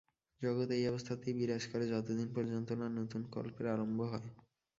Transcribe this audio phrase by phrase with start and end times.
[0.41, 4.29] জগৎ এই অবস্থাতেই বিরাজ করে, যতদিন পর্যন্ত না নূতন কল্পের আরম্ভ হয়।